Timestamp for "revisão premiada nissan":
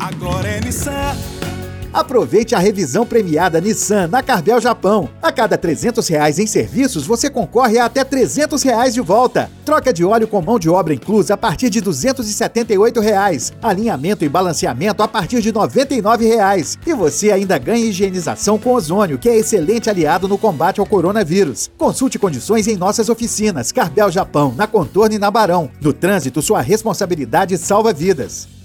2.58-4.06